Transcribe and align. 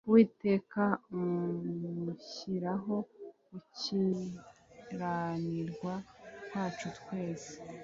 Uwiteka 0.07 0.83
amushyiraho 1.13 2.95
gukiranirwa 3.49 5.93
kwacu 6.49 6.87
twese 6.97 7.53